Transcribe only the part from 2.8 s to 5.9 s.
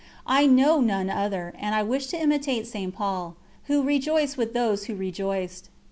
Paul, who rejoiced with those who rejoiced.